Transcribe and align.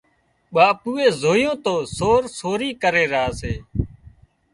ٻاپوئي 0.53 1.07
زويون 1.21 1.55
تو 1.65 1.73
سور 1.97 2.21
سوري 2.39 2.69
ڪري 2.81 3.05
را 3.13 3.25
سي 3.39 3.53